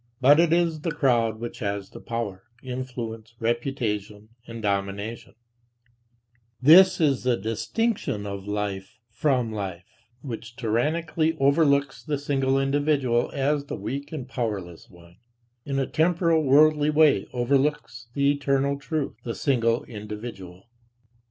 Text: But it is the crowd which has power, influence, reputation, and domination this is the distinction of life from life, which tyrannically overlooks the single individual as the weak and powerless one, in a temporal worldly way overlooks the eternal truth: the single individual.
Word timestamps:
But 0.19 0.39
it 0.39 0.51
is 0.51 0.79
the 0.81 0.89
crowd 0.91 1.37
which 1.39 1.59
has 1.59 1.91
power, 1.91 2.41
influence, 2.63 3.35
reputation, 3.39 4.29
and 4.47 4.59
domination 4.59 5.35
this 6.59 6.99
is 6.99 7.21
the 7.21 7.37
distinction 7.37 8.25
of 8.25 8.47
life 8.47 8.97
from 9.11 9.51
life, 9.51 10.07
which 10.23 10.55
tyrannically 10.55 11.37
overlooks 11.39 12.01
the 12.03 12.17
single 12.17 12.59
individual 12.59 13.29
as 13.35 13.65
the 13.65 13.77
weak 13.77 14.11
and 14.11 14.27
powerless 14.27 14.89
one, 14.89 15.17
in 15.67 15.77
a 15.77 15.85
temporal 15.85 16.41
worldly 16.43 16.89
way 16.89 17.27
overlooks 17.31 18.07
the 18.15 18.31
eternal 18.31 18.79
truth: 18.79 19.17
the 19.23 19.35
single 19.35 19.83
individual. 19.83 20.65